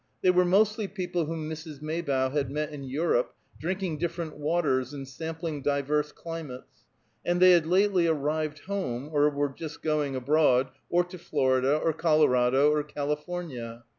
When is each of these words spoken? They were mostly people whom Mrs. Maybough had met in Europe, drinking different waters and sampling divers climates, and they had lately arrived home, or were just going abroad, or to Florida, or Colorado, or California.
They 0.23 0.31
were 0.31 0.45
mostly 0.45 0.87
people 0.87 1.25
whom 1.25 1.47
Mrs. 1.47 1.79
Maybough 1.79 2.31
had 2.31 2.49
met 2.49 2.71
in 2.71 2.83
Europe, 2.83 3.35
drinking 3.59 3.99
different 3.99 4.35
waters 4.35 4.93
and 4.93 5.07
sampling 5.07 5.61
divers 5.61 6.11
climates, 6.11 6.85
and 7.23 7.39
they 7.39 7.51
had 7.51 7.67
lately 7.67 8.07
arrived 8.07 8.61
home, 8.65 9.11
or 9.13 9.29
were 9.29 9.49
just 9.55 9.83
going 9.83 10.15
abroad, 10.15 10.69
or 10.89 11.03
to 11.03 11.19
Florida, 11.19 11.77
or 11.77 11.93
Colorado, 11.93 12.71
or 12.71 12.81
California. 12.81 13.83